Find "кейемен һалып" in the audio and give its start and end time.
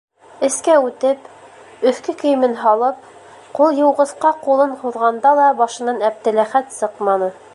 2.23-3.05